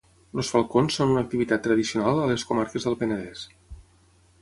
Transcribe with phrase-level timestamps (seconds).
[0.37, 3.49] Els falcons són una activitat tradicional a les comarques del Penedès.